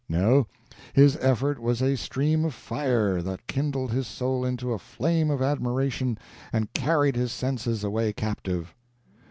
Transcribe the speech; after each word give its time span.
No, 0.09 0.47
his 0.93 1.15
effort 1.17 1.59
was 1.61 1.79
a 1.79 1.95
stream 1.95 2.43
of 2.43 2.55
fire, 2.55 3.21
that 3.21 3.45
kindled 3.45 3.91
his 3.91 4.07
soul 4.07 4.43
into 4.43 4.73
a 4.73 4.79
flame 4.79 5.29
of 5.29 5.43
admiration, 5.43 6.17
and 6.51 6.73
carried 6.73 7.15
his 7.15 7.31
senses 7.31 7.83
away 7.83 8.11
captive. 8.11 8.73